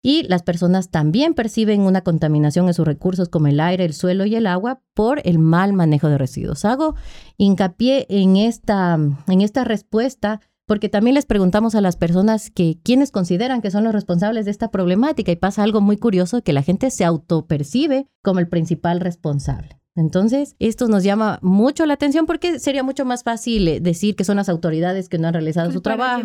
Y 0.02 0.24
las 0.24 0.42
personas 0.42 0.90
también 0.90 1.32
perciben 1.32 1.80
una 1.80 2.02
contaminación 2.02 2.66
en 2.66 2.74
sus 2.74 2.86
recursos 2.86 3.28
como 3.28 3.46
el 3.46 3.58
aire, 3.58 3.84
el 3.84 3.94
suelo 3.94 4.26
y 4.26 4.34
el 4.34 4.46
agua 4.46 4.82
por 4.94 5.22
el 5.24 5.38
mal 5.38 5.72
manejo 5.72 6.08
de 6.08 6.18
residuos. 6.18 6.64
Hago 6.64 6.94
hincapié 7.38 8.06
en 8.10 8.36
esta, 8.36 8.94
en 8.94 9.40
esta 9.40 9.64
respuesta 9.64 10.40
porque 10.66 10.88
también 10.88 11.14
les 11.14 11.26
preguntamos 11.26 11.74
a 11.74 11.80
las 11.80 11.96
personas 11.96 12.50
que 12.50 12.78
quienes 12.82 13.10
consideran 13.10 13.60
que 13.60 13.70
son 13.70 13.84
los 13.84 13.92
responsables 13.92 14.44
de 14.44 14.50
esta 14.50 14.70
problemática 14.70 15.32
y 15.32 15.36
pasa 15.36 15.62
algo 15.62 15.80
muy 15.80 15.96
curioso 15.96 16.42
que 16.42 16.52
la 16.52 16.62
gente 16.62 16.90
se 16.90 17.04
autopercibe 17.04 18.08
como 18.22 18.40
el 18.40 18.48
principal 18.48 19.00
responsable. 19.00 19.80
Entonces, 19.96 20.56
esto 20.58 20.88
nos 20.88 21.04
llama 21.04 21.38
mucho 21.40 21.86
la 21.86 21.94
atención 21.94 22.26
porque 22.26 22.58
sería 22.58 22.82
mucho 22.82 23.04
más 23.04 23.22
fácil 23.22 23.68
eh, 23.68 23.80
decir 23.80 24.16
que 24.16 24.24
son 24.24 24.36
las 24.36 24.48
autoridades 24.48 25.08
que 25.08 25.18
no 25.18 25.28
han 25.28 25.34
realizado 25.34 25.70
su 25.70 25.82
trabajo, 25.82 26.22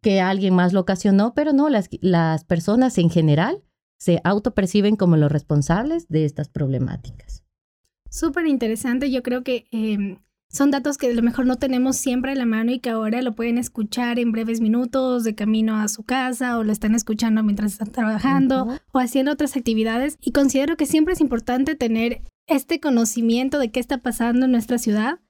que 0.00 0.20
alguien 0.20 0.54
más 0.54 0.72
lo 0.72 0.80
ocasionó, 0.80 1.34
pero 1.34 1.52
no, 1.52 1.68
las, 1.68 1.90
las 2.00 2.44
personas 2.44 2.96
en 2.96 3.10
general 3.10 3.62
se 3.98 4.20
autoperciben 4.24 4.96
como 4.96 5.16
los 5.16 5.30
responsables 5.30 6.08
de 6.08 6.24
estas 6.24 6.48
problemáticas. 6.48 7.44
Súper 8.08 8.46
interesante, 8.46 9.10
yo 9.10 9.22
creo 9.22 9.44
que 9.44 9.66
em, 9.70 10.18
son 10.52 10.70
datos 10.70 10.98
que 10.98 11.06
a 11.08 11.12
lo 11.14 11.22
mejor 11.22 11.46
no 11.46 11.56
tenemos 11.56 11.96
siempre 11.96 12.32
a 12.32 12.34
la 12.34 12.44
mano 12.44 12.72
y 12.72 12.78
que 12.78 12.90
ahora 12.90 13.22
lo 13.22 13.34
pueden 13.34 13.56
escuchar 13.56 14.18
en 14.18 14.32
breves 14.32 14.60
minutos 14.60 15.24
de 15.24 15.34
camino 15.34 15.76
a 15.76 15.88
su 15.88 16.02
casa 16.02 16.58
o 16.58 16.62
lo 16.62 16.72
están 16.72 16.94
escuchando 16.94 17.42
mientras 17.42 17.72
están 17.72 17.90
trabajando 17.90 18.68
o 18.92 18.98
haciendo 18.98 19.32
otras 19.32 19.56
actividades. 19.56 20.18
Y 20.20 20.32
considero 20.32 20.76
que 20.76 20.84
siempre 20.84 21.14
es 21.14 21.22
importante 21.22 21.74
tener 21.74 22.20
este 22.46 22.80
conocimiento 22.80 23.58
de 23.58 23.70
qué 23.70 23.80
está 23.80 23.98
pasando 23.98 24.44
en 24.44 24.52
nuestra 24.52 24.76
ciudad. 24.76 25.20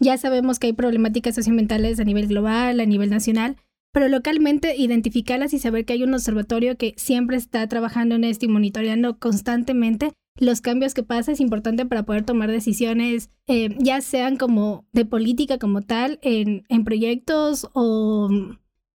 Ya 0.00 0.18
sabemos 0.18 0.58
que 0.58 0.66
hay 0.66 0.72
problemáticas 0.72 1.36
socioambientales 1.36 2.00
a 2.00 2.04
nivel 2.04 2.26
global, 2.26 2.80
a 2.80 2.86
nivel 2.86 3.10
nacional, 3.10 3.58
pero 3.92 4.08
localmente 4.08 4.74
identificarlas 4.76 5.54
y 5.54 5.60
saber 5.60 5.84
que 5.84 5.92
hay 5.92 6.02
un 6.02 6.14
observatorio 6.14 6.76
que 6.76 6.94
siempre 6.96 7.36
está 7.36 7.64
trabajando 7.68 8.16
en 8.16 8.24
esto 8.24 8.46
y 8.46 8.48
monitoreando 8.48 9.20
constantemente 9.20 10.12
los 10.36 10.60
cambios 10.60 10.94
que 10.94 11.02
pasa 11.02 11.32
es 11.32 11.40
importante 11.40 11.86
para 11.86 12.04
poder 12.04 12.24
tomar 12.24 12.50
decisiones, 12.50 13.30
eh, 13.46 13.76
ya 13.78 14.00
sean 14.00 14.36
como 14.36 14.86
de 14.92 15.04
política 15.04 15.58
como 15.58 15.82
tal, 15.82 16.18
en, 16.22 16.64
en 16.68 16.84
proyectos 16.84 17.68
o 17.74 18.28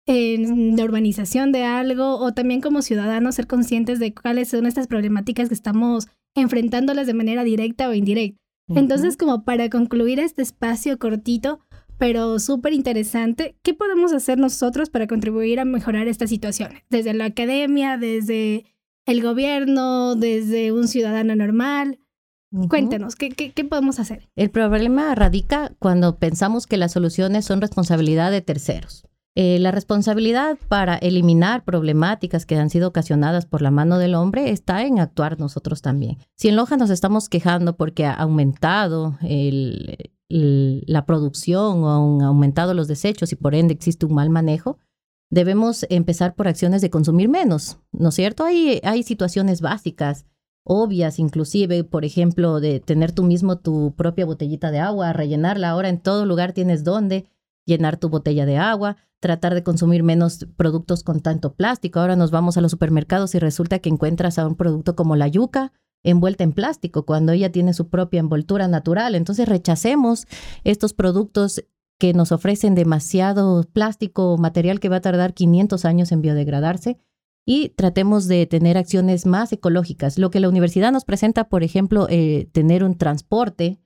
en 0.07 0.75
la 0.75 0.83
urbanización 0.83 1.51
de 1.51 1.63
algo, 1.63 2.17
o 2.17 2.33
también 2.33 2.61
como 2.61 2.81
ciudadanos 2.81 3.35
ser 3.35 3.47
conscientes 3.47 3.99
de 3.99 4.13
cuáles 4.13 4.49
son 4.49 4.65
estas 4.65 4.87
problemáticas 4.87 5.47
que 5.49 5.55
estamos 5.55 6.07
enfrentándolas 6.35 7.07
de 7.07 7.13
manera 7.13 7.43
directa 7.43 7.89
o 7.89 7.93
indirecta. 7.93 8.39
Entonces, 8.67 9.15
como 9.15 9.43
para 9.43 9.69
concluir 9.69 10.19
este 10.19 10.41
espacio 10.41 10.97
cortito, 10.97 11.59
pero 11.97 12.39
súper 12.39 12.73
interesante. 12.73 13.55
¿Qué 13.61 13.73
podemos 13.73 14.11
hacer 14.11 14.37
nosotros 14.37 14.89
para 14.89 15.07
contribuir 15.07 15.59
a 15.59 15.65
mejorar 15.65 16.07
esta 16.07 16.27
situación? 16.27 16.71
Desde 16.89 17.13
la 17.13 17.25
academia, 17.25 17.97
desde 17.97 18.65
el 19.05 19.21
gobierno, 19.21 20.15
desde 20.15 20.71
un 20.71 20.87
ciudadano 20.87 21.35
normal. 21.35 21.99
Cuéntenos, 22.69 23.15
¿qué, 23.15 23.29
¿qué, 23.29 23.65
podemos 23.65 23.99
hacer? 23.99 24.29
El 24.35 24.49
problema 24.49 25.13
radica 25.13 25.73
cuando 25.79 26.17
pensamos 26.17 26.67
que 26.67 26.77
las 26.77 26.93
soluciones 26.93 27.43
son 27.43 27.59
responsabilidad 27.59 28.31
de 28.31 28.41
terceros. 28.41 29.05
Eh, 29.37 29.59
la 29.59 29.71
responsabilidad 29.71 30.57
para 30.69 30.95
eliminar 30.95 31.65
problemáticas 31.65 32.45
que 32.45 32.55
han 32.55 32.69
sido 32.69 32.87
ocasionadas 32.87 33.45
por 33.45 33.61
la 33.61 33.71
mano 33.71 33.97
del 33.97 34.15
hombre 34.15 34.51
está 34.51 34.83
en 34.83 34.99
actuar 34.99 35.37
nosotros 35.37 35.81
también. 35.81 36.17
Si 36.35 36.47
en 36.47 36.55
Loja 36.55 36.77
nos 36.77 36.89
estamos 36.89 37.27
quejando 37.27 37.75
porque 37.75 38.05
ha 38.05 38.13
aumentado 38.13 39.17
el, 39.21 39.97
la 40.29 41.05
producción 41.05 41.83
o 41.83 42.17
han 42.17 42.21
aumentado 42.21 42.73
los 42.73 42.87
desechos 42.87 43.33
y 43.33 43.35
por 43.35 43.55
ende 43.55 43.73
existe 43.73 44.05
un 44.05 44.13
mal 44.13 44.29
manejo, 44.29 44.79
debemos 45.29 45.85
empezar 45.89 46.35
por 46.35 46.47
acciones 46.47 46.81
de 46.81 46.89
consumir 46.89 47.29
menos, 47.29 47.79
¿no 47.91 48.09
es 48.09 48.15
cierto? 48.15 48.43
Hay, 48.43 49.03
situaciones 49.03 49.61
básicas, 49.61 50.25
obvias 50.63 51.19
inclusive, 51.19 51.83
por 51.83 52.05
ejemplo, 52.05 52.59
de 52.59 52.79
tener 52.79 53.11
tú 53.11 53.23
mismo 53.23 53.57
tu 53.57 53.93
propia 53.95 54.25
botellita 54.25 54.71
de 54.71 54.79
agua, 54.79 55.13
rellenarla. 55.13 55.69
Ahora 55.69 55.89
en 55.89 55.99
todo 55.99 56.25
lugar 56.25 56.53
tienes 56.53 56.83
donde 56.83 57.27
llenar 57.65 57.97
tu 57.97 58.09
botella 58.09 58.45
de 58.45 58.57
agua, 58.57 58.97
tratar 59.19 59.55
de 59.55 59.63
consumir 59.63 60.03
menos 60.03 60.47
productos 60.55 61.03
con 61.03 61.19
tanto 61.19 61.53
plástico. 61.53 61.99
Ahora 61.99 62.15
nos 62.15 62.31
vamos 62.31 62.57
a 62.57 62.61
los 62.61 62.71
supermercados 62.71 63.35
y 63.35 63.39
resulta 63.39 63.79
que 63.79 63.89
encuentras 63.89 64.37
a 64.37 64.47
un 64.47 64.55
producto 64.55 64.95
como 64.95 65.15
la 65.15 65.27
yuca 65.27 65.71
envuelta 66.03 66.43
en 66.43 66.53
plástico 66.53 67.05
cuando 67.05 67.31
ella 67.31 67.51
tiene 67.51 67.73
su 67.73 67.89
propia 67.89 68.19
envoltura 68.19 68.67
natural. 68.67 69.15
Entonces 69.15 69.49
rechacemos 69.49 70.27
estos 70.63 70.93
productos 70.93 71.63
que 71.97 72.13
nos 72.13 72.31
ofrecen 72.31 72.75
demasiado 72.75 73.63
plástico, 73.71 74.37
material 74.37 74.79
que 74.79 74.89
va 74.89 74.97
a 74.97 75.01
tardar 75.01 75.33
500 75.33 75.85
años 75.85 76.11
en 76.11 76.21
biodegradarse 76.21 76.97
y 77.45 77.69
tratemos 77.69 78.27
de 78.27 78.45
tener 78.47 78.77
acciones 78.77 79.25
más 79.25 79.53
ecológicas. 79.53 80.17
Lo 80.17 80.31
que 80.31 80.39
la 80.39 80.49
universidad 80.49 80.91
nos 80.91 81.05
presenta, 81.05 81.49
por 81.49 81.63
ejemplo, 81.63 82.07
eh, 82.09 82.49
tener 82.51 82.83
un 82.83 82.97
transporte, 82.97 83.79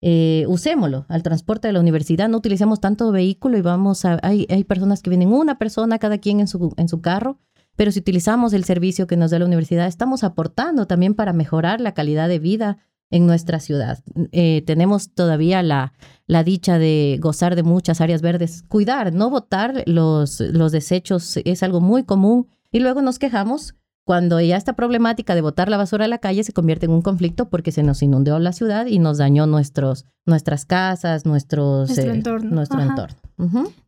eh, 0.00 0.44
usémoslo 0.48 1.06
al 1.08 1.22
transporte 1.22 1.68
de 1.68 1.72
la 1.72 1.80
universidad, 1.80 2.28
no 2.28 2.38
utilicemos 2.38 2.80
tanto 2.80 3.12
vehículo 3.12 3.56
y 3.58 3.62
vamos 3.62 4.04
a, 4.04 4.18
hay, 4.22 4.46
hay 4.50 4.64
personas 4.64 5.02
que 5.02 5.10
vienen 5.10 5.32
una 5.32 5.58
persona 5.58 5.98
cada 5.98 6.18
quien 6.18 6.40
en 6.40 6.48
su, 6.48 6.74
en 6.76 6.88
su 6.88 7.00
carro 7.00 7.38
pero 7.76 7.90
si 7.90 8.00
utilizamos 8.00 8.52
el 8.52 8.64
servicio 8.64 9.06
que 9.06 9.16
nos 9.16 9.30
da 9.30 9.38
la 9.38 9.46
universidad, 9.46 9.86
estamos 9.86 10.22
aportando 10.24 10.86
también 10.86 11.14
para 11.14 11.32
mejorar 11.32 11.80
la 11.80 11.94
calidad 11.94 12.28
de 12.28 12.38
vida 12.38 12.78
en 13.14 13.26
nuestra 13.26 13.60
ciudad. 13.60 14.02
Eh, 14.32 14.64
tenemos 14.66 15.14
todavía 15.14 15.62
la, 15.62 15.92
la 16.26 16.42
dicha 16.42 16.80
de 16.80 17.18
gozar 17.22 17.54
de 17.54 17.62
muchas 17.62 18.00
áreas 18.00 18.22
verdes. 18.22 18.64
Cuidar, 18.66 19.12
no 19.12 19.30
botar 19.30 19.84
los, 19.86 20.40
los 20.40 20.72
desechos 20.72 21.38
es 21.44 21.62
algo 21.62 21.80
muy 21.80 22.02
común 22.02 22.48
y 22.72 22.80
luego 22.80 23.02
nos 23.02 23.20
quejamos 23.20 23.76
cuando 24.02 24.40
ya 24.40 24.56
esta 24.56 24.74
problemática 24.74 25.36
de 25.36 25.42
botar 25.42 25.68
la 25.68 25.76
basura 25.76 26.06
a 26.06 26.08
la 26.08 26.18
calle 26.18 26.42
se 26.42 26.52
convierte 26.52 26.86
en 26.86 26.92
un 26.92 27.02
conflicto 27.02 27.48
porque 27.48 27.70
se 27.70 27.84
nos 27.84 28.02
inundó 28.02 28.36
la 28.40 28.52
ciudad 28.52 28.86
y 28.86 28.98
nos 28.98 29.18
dañó 29.18 29.46
nuestros, 29.46 30.06
nuestras 30.26 30.66
casas, 30.66 31.24
nuestros, 31.24 31.88
nuestro 31.88 32.12
eh, 32.12 32.16
entorno. 32.16 32.50
Nuestro 32.50 32.80
entorno. 32.80 33.16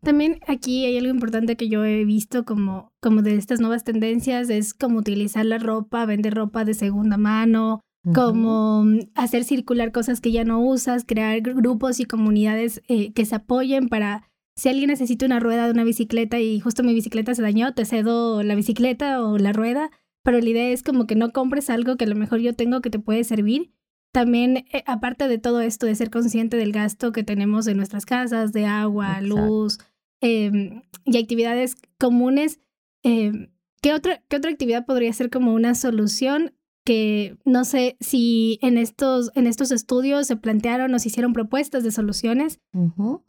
También 0.01 0.39
aquí 0.47 0.85
hay 0.85 0.97
algo 0.97 1.09
importante 1.09 1.57
que 1.57 1.67
yo 1.67 1.83
he 1.83 2.05
visto 2.05 2.45
como, 2.45 2.93
como 3.01 3.21
de 3.21 3.35
estas 3.35 3.59
nuevas 3.59 3.83
tendencias, 3.83 4.49
es 4.49 4.73
como 4.73 4.99
utilizar 4.99 5.45
la 5.45 5.57
ropa, 5.57 6.05
vender 6.05 6.33
ropa 6.33 6.65
de 6.65 6.73
segunda 6.73 7.17
mano, 7.17 7.81
como 8.13 8.85
hacer 9.15 9.43
circular 9.43 9.91
cosas 9.91 10.21
que 10.21 10.31
ya 10.31 10.43
no 10.43 10.59
usas, 10.59 11.03
crear 11.05 11.41
grupos 11.41 11.99
y 11.99 12.05
comunidades 12.05 12.81
eh, 12.87 13.11
que 13.13 13.25
se 13.25 13.35
apoyen 13.35 13.89
para 13.89 14.29
si 14.57 14.69
alguien 14.69 14.89
necesita 14.89 15.25
una 15.25 15.39
rueda 15.39 15.65
de 15.65 15.71
una 15.71 15.83
bicicleta 15.83 16.39
y 16.39 16.59
justo 16.59 16.83
mi 16.83 16.95
bicicleta 16.95 17.35
se 17.35 17.43
dañó, 17.43 17.73
te 17.75 17.85
cedo 17.85 18.41
la 18.41 18.55
bicicleta 18.55 19.23
o 19.23 19.37
la 19.37 19.53
rueda, 19.53 19.91
pero 20.23 20.39
la 20.39 20.49
idea 20.49 20.69
es 20.69 20.81
como 20.81 21.05
que 21.05 21.15
no 21.15 21.31
compres 21.31 21.69
algo 21.69 21.95
que 21.95 22.05
a 22.05 22.07
lo 22.07 22.15
mejor 22.15 22.39
yo 22.39 22.53
tengo 22.53 22.81
que 22.81 22.89
te 22.89 22.97
puede 22.97 23.23
servir. 23.23 23.71
También, 24.11 24.57
eh, 24.57 24.83
aparte 24.87 25.27
de 25.27 25.37
todo 25.37 25.61
esto, 25.61 25.85
de 25.85 25.93
ser 25.93 26.09
consciente 26.09 26.57
del 26.57 26.71
gasto 26.71 27.11
que 27.11 27.23
tenemos 27.23 27.67
en 27.67 27.77
nuestras 27.77 28.07
casas, 28.07 28.51
de 28.51 28.65
agua, 28.65 29.21
luz 29.21 29.77
em, 30.21 30.81
y 31.05 31.17
actividades 31.19 31.75
comunes, 31.99 32.59
em, 33.03 33.51
¿qué, 33.79 33.93
otra, 33.93 34.23
¿qué 34.27 34.37
otra 34.37 34.49
actividad 34.49 34.87
podría 34.87 35.13
ser 35.13 35.29
como 35.29 35.53
una 35.53 35.75
solución? 35.75 36.56
Que 36.87 37.37
no 37.43 37.65
sé 37.65 37.97
si 37.99 38.59
en 38.61 38.77
estos, 38.77 39.31
en 39.35 39.45
estos 39.45 39.71
estudios 39.71 40.25
se 40.25 40.37
plantearon 40.37 40.93
o 40.93 40.99
se 40.99 41.09
hicieron 41.09 41.33
propuestas 41.33 41.83
de 41.83 41.91
soluciones. 41.91 42.61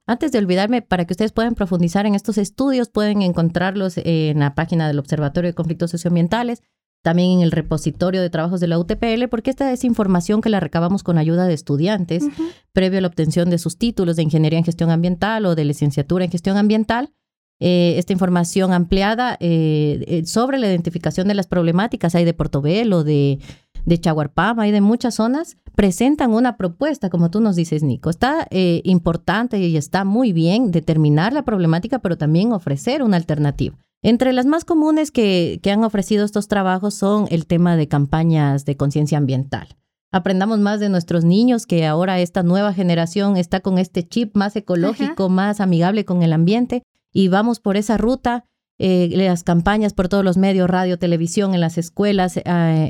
Antes 0.06 0.30
de 0.30 0.38
olvidarme, 0.38 0.80
para 0.80 1.06
que 1.06 1.14
ustedes 1.14 1.32
puedan 1.32 1.56
profundizar 1.56 2.06
en 2.06 2.14
estos 2.14 2.38
estudios, 2.38 2.88
pueden 2.88 3.20
encontrarlos 3.22 3.94
en 3.96 4.38
la 4.38 4.54
página 4.54 4.86
del 4.86 5.00
Observatorio 5.00 5.50
de 5.50 5.54
Conflictos 5.54 5.90
Socioambientales 5.90 6.62
también 7.02 7.38
en 7.38 7.40
el 7.40 7.52
repositorio 7.52 8.20
de 8.20 8.30
trabajos 8.30 8.60
de 8.60 8.66
la 8.66 8.78
UTPL, 8.78 9.28
porque 9.30 9.50
esta 9.50 9.72
es 9.72 9.84
información 9.84 10.40
que 10.40 10.50
la 10.50 10.60
recabamos 10.60 11.02
con 11.02 11.16
ayuda 11.16 11.46
de 11.46 11.54
estudiantes 11.54 12.24
previo 12.72 12.98
a 12.98 13.02
la 13.02 13.08
obtención 13.08 13.50
de 13.50 13.58
sus 13.58 13.78
títulos 13.78 14.16
de 14.16 14.24
Ingeniería 14.24 14.58
en 14.58 14.64
Gestión 14.64 14.90
Ambiental 14.90 15.46
o 15.46 15.54
de 15.54 15.64
licenciatura 15.64 16.24
en 16.24 16.30
Gestión 16.30 16.56
Ambiental. 16.56 17.12
Eh, 17.60 17.94
esta 17.98 18.12
información 18.12 18.72
ampliada 18.72 19.36
eh, 19.40 20.04
eh, 20.06 20.26
sobre 20.26 20.58
la 20.58 20.68
identificación 20.68 21.26
de 21.26 21.34
las 21.34 21.48
problemáticas 21.48 22.14
hay 22.14 22.24
de 22.24 22.32
Portobelo, 22.32 23.02
de, 23.02 23.40
de 23.84 24.00
Chaguarpama, 24.00 24.62
hay 24.62 24.70
de 24.70 24.80
muchas 24.80 25.16
zonas, 25.16 25.56
presentan 25.74 26.32
una 26.32 26.56
propuesta, 26.56 27.10
como 27.10 27.30
tú 27.30 27.40
nos 27.40 27.56
dices, 27.56 27.82
Nico. 27.82 28.10
Está 28.10 28.46
importante 28.50 29.58
y 29.58 29.76
está 29.76 30.04
muy 30.04 30.32
bien 30.32 30.70
determinar 30.70 31.32
la 31.32 31.42
problemática, 31.42 31.98
pero 31.98 32.16
también 32.16 32.52
ofrecer 32.52 33.02
una 33.02 33.16
alternativa. 33.16 33.76
Entre 34.02 34.32
las 34.32 34.46
más 34.46 34.64
comunes 34.64 35.10
que, 35.10 35.60
han 35.70 35.82
ofrecido 35.82 36.24
estos 36.24 36.46
trabajos 36.46 36.94
son 36.94 37.26
el 37.30 37.46
tema 37.46 37.76
de 37.76 37.88
campañas 37.88 38.64
de 38.64 38.76
conciencia 38.76 39.18
ambiental. 39.18 39.68
Aprendamos 40.12 40.60
más 40.60 40.80
de 40.80 40.88
nuestros 40.88 41.24
niños 41.24 41.66
que 41.66 41.84
ahora 41.86 42.20
esta 42.20 42.42
nueva 42.42 42.72
generación 42.72 43.36
está 43.36 43.60
con 43.60 43.78
este 43.78 44.06
chip 44.06 44.36
más 44.36 44.56
ecológico, 44.56 45.28
más 45.28 45.60
amigable 45.60 46.04
con 46.04 46.22
el 46.22 46.32
ambiente 46.32 46.82
y 47.18 47.26
vamos 47.26 47.58
por 47.58 47.76
esa 47.76 47.96
ruta 47.96 48.46
eh, 48.78 49.10
las 49.12 49.42
campañas 49.42 49.92
por 49.92 50.08
todos 50.08 50.24
los 50.24 50.36
medios, 50.36 50.70
radio, 50.70 50.98
televisión, 50.98 51.54
en 51.54 51.60
las 51.60 51.78
escuelas, 51.78 52.36
eh, 52.36 52.42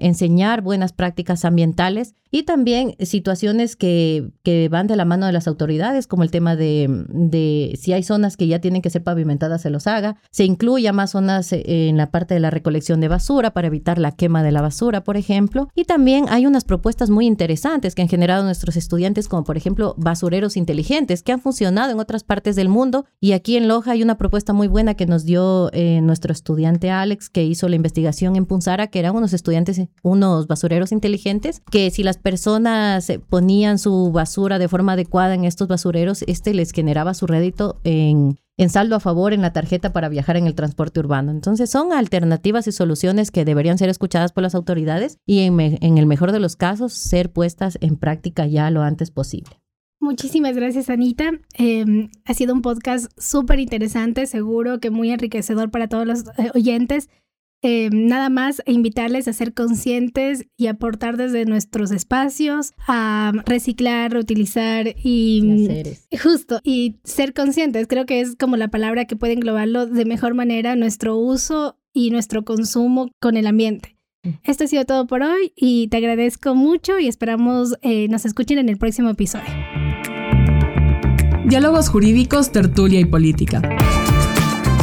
enseñar 0.03 0.61
buenas 0.63 0.93
prácticas 0.93 1.45
ambientales 1.45 2.15
y 2.31 2.43
también 2.43 2.95
situaciones 3.01 3.75
que, 3.75 4.31
que, 4.43 4.69
van 4.69 4.87
de 4.87 4.97
la 4.97 5.07
mano 5.07 5.27
de 5.27 5.33
las 5.33 5.49
autoridades, 5.49 6.07
como 6.07 6.23
el 6.23 6.31
tema 6.31 6.57
de, 6.57 6.87
de, 7.09 7.79
si 7.81 7.95
hay 7.95 8.03
zonas 8.03 8.37
que 8.37 8.47
ya 8.47 8.61
tienen 8.61 8.83
que 8.83 8.91
ser 8.91 9.03
pavimentadas, 9.03 9.63
se 9.63 9.71
los 9.71 9.87
haga. 9.87 10.17
Se 10.31 10.45
incluya 10.45 10.93
más 10.93 11.13
zonas 11.13 11.53
eh, 11.53 11.89
en 11.89 11.97
la 11.97 12.11
parte 12.11 12.35
de 12.35 12.41
la 12.41 12.51
recolección 12.51 13.01
de 13.01 13.09
basura 13.09 13.53
para 13.53 13.69
evitar 13.69 13.99
la 13.99 14.13
quema 14.13 14.43
de 14.43 14.53
la 14.53 14.61
basura, 14.61 15.05
por 15.05 15.17
ejemplo. 15.17 15.69
Y 15.75 15.85
también 15.85 16.27
hay 16.29 16.47
unas 16.47 16.65
propuestas 16.65 17.09
muy 17.09 17.27
interesantes 17.27 17.95
que 17.95 18.03
han 18.03 18.09
generado 18.09 18.45
nuestros 18.45 18.77
estudiantes, 18.77 19.27
como 19.27 19.45
por 19.45 19.57
ejemplo 19.57 19.95
basureros 19.97 20.59
inteligentes, 20.59 21.23
que 21.23 21.33
han 21.33 21.41
funcionado 21.41 21.93
en 21.93 21.99
otras 21.99 22.25
partes 22.25 22.57
del 22.57 22.69
mundo. 22.69 23.07
Y 23.21 23.33
aquí 23.33 23.57
en 23.57 23.69
Loja 23.69 23.93
hay 23.93 24.03
una 24.03 24.19
propuesta 24.19 24.53
muy 24.53 24.69
buena 24.69 24.95
que 24.95 25.07
nos 25.07 25.25
dio 25.25 25.71
eh, 25.81 26.01
nuestro 26.01 26.33
estudiante 26.33 26.91
Alex, 26.91 27.31
que 27.31 27.45
hizo 27.45 27.69
la 27.69 27.77
investigación 27.77 28.35
en 28.35 28.47
Punzara, 28.47 28.89
que 28.89 28.99
eran 28.99 29.15
unos 29.15 29.33
estudiantes, 29.33 29.81
unos 30.03 30.49
basureros 30.49 30.91
inteligentes, 30.91 31.63
que 31.71 31.93
si 31.93 32.03
las 32.03 32.19
personas 32.19 33.13
ponían 33.29 33.79
su 33.79 34.11
basura 34.11 34.59
de 34.59 34.67
forma 34.67 34.95
adecuada 34.95 35.35
en 35.35 35.45
estos 35.45 35.69
basureros, 35.69 36.23
este 36.27 36.53
les 36.53 36.73
generaba 36.73 37.15
su 37.15 37.29
rédito 37.29 37.79
en, 37.85 38.41
en 38.57 38.71
saldo 38.71 38.97
a 38.97 39.01
favor 39.01 39.33
en 39.33 39.41
la 39.41 39.53
tarjeta 39.53 39.93
para 39.93 40.09
viajar 40.09 40.37
en 40.37 40.49
el 40.49 40.57
transporte 40.57 40.99
urbano. 40.99 41.31
Entonces 41.31 41.71
son 41.71 41.93
alternativas 41.93 42.67
y 42.67 42.73
soluciones 42.73 43.31
que 43.31 43.45
deberían 43.45 43.79
ser 43.79 43.89
escuchadas 43.89 44.33
por 44.33 44.43
las 44.43 44.57
autoridades 44.57 45.19
y 45.27 45.43
en 45.43 45.99
el 45.99 46.07
mejor 46.07 46.33
de 46.33 46.41
los 46.41 46.57
casos 46.57 46.93
ser 46.93 47.31
puestas 47.31 47.79
en 47.81 47.95
práctica 47.95 48.49
ya 48.49 48.69
lo 48.73 48.83
antes 48.83 49.13
posible. 49.13 49.61
Muchísimas 50.01 50.55
gracias, 50.55 50.91
Anita. 50.91 51.33
Em, 51.55 52.11
ha 52.25 52.35
sido 52.35 52.55
un 52.55 52.63
podcast 52.63 53.11
súper 53.19 53.59
interesante, 53.59 54.27
seguro 54.27 54.79
que 54.79 54.91
muy 54.91 55.11
enriquecedor 55.11 55.71
para 55.71 55.89
todos 55.89 56.07
los 56.07 56.25
eh, 56.39 56.51
oyentes. 56.55 57.09
Eh, 57.61 57.91
nada 57.93 58.29
más 58.29 58.63
invitarles 58.67 59.27
a 59.27 59.33
ser 59.33 59.53
conscientes 59.53 60.47
y 60.57 60.69
aportar 60.69 61.17
desde 61.17 61.45
nuestros 61.45 61.91
espacios, 61.91 62.73
a 62.87 63.33
reciclar, 63.47 64.13
reutilizar 64.13 64.95
y 65.03 65.69
justo, 66.23 66.61
y 66.63 67.01
ser 67.03 67.35
conscientes. 67.35 67.89
Creo 67.89 68.07
que 68.07 68.21
es 68.21 68.37
como 68.37 68.57
la 68.57 68.69
palabra 68.69 69.07
que 69.07 69.17
puede 69.17 69.33
englobarlo 69.33 69.87
de 69.87 70.05
mejor 70.05 70.35
manera 70.35 70.77
nuestro 70.77 71.17
uso 71.17 71.77
y 71.93 72.11
nuestro 72.11 72.45
consumo 72.45 73.11
con 73.19 73.37
el 73.37 73.49
ambiente. 73.49 73.98
Esto 74.45 74.65
ha 74.65 74.67
sido 74.67 74.85
todo 74.85 75.07
por 75.07 75.23
hoy 75.23 75.53
y 75.57 75.89
te 75.89 75.97
agradezco 75.99 76.55
mucho 76.55 76.99
y 76.99 77.09
esperamos 77.09 77.75
eh, 77.83 78.09
nos 78.09 78.25
escuchen 78.25 78.59
en 78.59 78.69
el 78.69 78.79
próximo 78.79 79.11
episodio. 79.11 79.49
Diálogos 81.47 81.89
jurídicos, 81.89 82.53
tertulia 82.53 83.01
y 83.01 83.05
política 83.07 83.63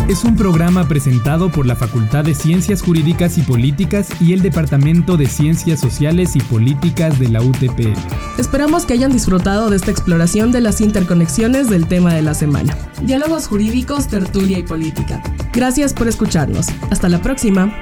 es 0.08 0.24
un 0.24 0.36
programa 0.36 0.88
presentado 0.88 1.50
por 1.50 1.66
la 1.66 1.76
Facultad 1.76 2.24
de 2.26 2.36
Ciencias 2.36 2.82
Jurídicas 2.82 3.38
y 3.38 3.42
Políticas 3.42 4.10
y 4.22 4.34
el 4.34 4.42
Departamento 4.42 5.18
de 5.18 5.26
Ciencias 5.26 5.80
Sociales 5.80 6.36
y 6.36 6.40
Políticas 6.42 7.20
de 7.20 7.30
la 7.30 7.42
UTP. 7.42 7.98
Esperamos 8.38 8.86
que 8.86 8.94
hayan 8.94 9.12
disfrutado 9.12 9.70
de 9.70 9.78
esta 9.78 9.92
exploración 9.92 10.52
de 10.52 10.62
las 10.62 10.80
interconexiones 10.82 11.70
del 11.70 11.88
tema 11.88 12.14
de 12.14 12.22
la 12.22 12.34
semana. 12.34 12.78
Diálogos 13.02 13.48
jurídicos, 13.48 14.08
tertulia 14.08 14.60
y 14.60 14.64
política. 14.64 15.22
Gracias 15.54 15.94
por 15.94 16.08
escucharnos. 16.08 16.68
Hasta 16.92 17.10
la 17.10 17.22
próxima. 17.22 17.76